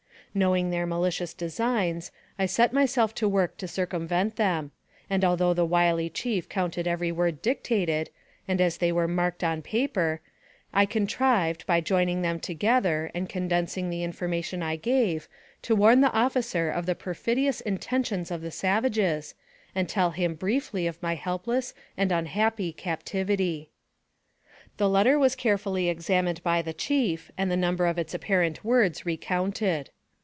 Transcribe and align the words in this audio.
Knowing 0.33 0.69
their 0.71 0.85
malicious 0.85 1.33
designs, 1.33 2.09
I 2.39 2.45
set 2.45 2.71
myself 2.71 3.13
to 3.15 3.27
work 3.27 3.57
to 3.57 3.67
circumvent 3.67 4.37
them; 4.37 4.71
and 5.09 5.25
although 5.25 5.53
the 5.53 5.65
wily 5.65 6.09
chief 6.09 6.47
counted 6.47 6.87
every 6.87 7.11
word 7.11 7.41
dictated, 7.41 8.09
and 8.47 8.61
as 8.61 8.77
they 8.77 8.93
were 8.93 9.09
marked 9.09 9.43
on 9.43 9.61
paper, 9.61 10.21
I 10.73 10.85
contrived, 10.85 11.65
by 11.67 11.81
joining 11.81 12.21
them 12.21 12.39
together, 12.39 13.11
and 13.13 13.27
condensing 13.27 13.89
the 13.89 14.05
information 14.05 14.63
I 14.63 14.77
gave, 14.77 15.27
to 15.63 15.75
warn 15.75 15.99
the 15.99 16.13
officer 16.13 16.71
of 16.71 16.85
the 16.85 16.95
perfidious 16.95 17.59
intentions 17.59 18.31
of 18.31 18.39
the 18.41 18.51
savages, 18.51 19.35
and 19.75 19.89
tell 19.89 20.11
him 20.11 20.35
briefly 20.35 20.87
of 20.87 21.03
my 21.03 21.15
helpless 21.15 21.73
and 21.97 22.09
unhappy 22.09 22.71
captivity. 22.71 23.69
The 24.77 24.87
letter 24.87 25.19
was 25.19 25.35
carefully 25.35 25.89
examined 25.89 26.41
by 26.41 26.61
the 26.61 26.71
chief, 26.71 27.31
and 27.37 27.51
the 27.51 27.57
number 27.57 27.85
of 27.85 27.99
its 27.99 28.13
apparent 28.13 28.63
words 28.63 29.05
recounted. 29.05 29.89